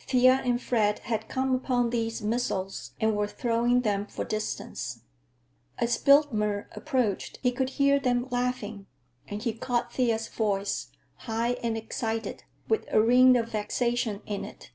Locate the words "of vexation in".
13.38-14.44